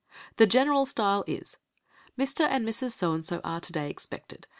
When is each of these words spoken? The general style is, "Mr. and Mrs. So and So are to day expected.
The 0.37 0.47
general 0.47 0.87
style 0.87 1.23
is, 1.27 1.57
"Mr. 2.17 2.47
and 2.49 2.65
Mrs. 2.67 2.93
So 2.93 3.13
and 3.13 3.23
So 3.23 3.39
are 3.43 3.61
to 3.61 3.71
day 3.71 3.87
expected. 3.87 4.47